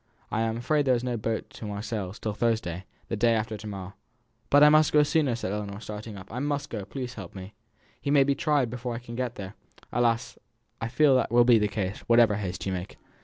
[0.31, 3.67] I am afraid there is no boat to Marseilles till Thursday, the day after to
[3.67, 3.93] morrow."
[4.49, 6.27] "But I must go sooner!" said Ellinor, starting up.
[6.33, 7.53] "I must go; please help me.
[8.01, 9.53] He may be tried before I can get there!"
[9.93, 10.39] "Alas!
[10.81, 12.97] I fear that will be the case, whatever haste you make.